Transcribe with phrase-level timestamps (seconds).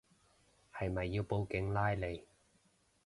[0.73, 2.25] 係咪要報警拉你